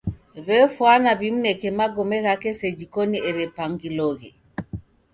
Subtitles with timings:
[0.45, 4.29] W'efwana w'imneke magome ghape seji koni erepangiloghe.